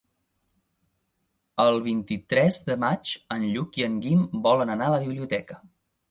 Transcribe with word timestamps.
El 1.63 1.75
vint-i-tres 1.87 2.57
de 2.69 2.77
maig 2.83 3.11
en 3.35 3.45
Lluc 3.57 3.77
i 3.81 3.85
en 3.89 3.99
Guim 4.05 4.23
volen 4.47 4.71
anar 4.77 4.87
a 4.89 4.95
la 4.95 5.03
biblioteca. 5.05 5.59